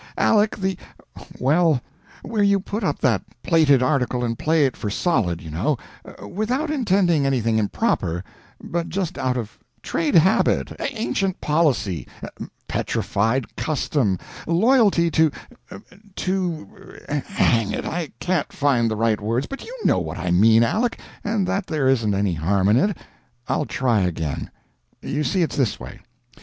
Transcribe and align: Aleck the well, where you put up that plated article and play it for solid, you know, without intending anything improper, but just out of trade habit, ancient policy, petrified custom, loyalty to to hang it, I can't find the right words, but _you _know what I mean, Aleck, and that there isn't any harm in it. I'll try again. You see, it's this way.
Aleck 0.17 0.55
the 0.57 0.79
well, 1.37 1.79
where 2.23 2.41
you 2.41 2.59
put 2.59 2.83
up 2.83 2.97
that 3.01 3.21
plated 3.43 3.83
article 3.83 4.23
and 4.25 4.35
play 4.39 4.65
it 4.65 4.75
for 4.75 4.89
solid, 4.89 5.43
you 5.43 5.51
know, 5.51 5.77
without 6.27 6.71
intending 6.71 7.23
anything 7.23 7.59
improper, 7.59 8.23
but 8.63 8.89
just 8.89 9.19
out 9.19 9.37
of 9.37 9.59
trade 9.83 10.15
habit, 10.15 10.71
ancient 10.79 11.39
policy, 11.39 12.07
petrified 12.67 13.55
custom, 13.55 14.17
loyalty 14.47 15.11
to 15.11 15.29
to 16.15 16.99
hang 17.25 17.71
it, 17.71 17.85
I 17.85 18.11
can't 18.19 18.51
find 18.51 18.89
the 18.89 18.95
right 18.95 19.21
words, 19.21 19.45
but 19.45 19.59
_you 19.59 19.69
_know 19.87 20.01
what 20.03 20.17
I 20.17 20.31
mean, 20.31 20.63
Aleck, 20.63 20.97
and 21.23 21.45
that 21.47 21.67
there 21.67 21.87
isn't 21.87 22.15
any 22.15 22.33
harm 22.33 22.69
in 22.69 22.77
it. 22.77 22.97
I'll 23.47 23.65
try 23.65 23.99
again. 24.01 24.49
You 25.03 25.23
see, 25.23 25.43
it's 25.43 25.57
this 25.57 25.79
way. 25.79 25.99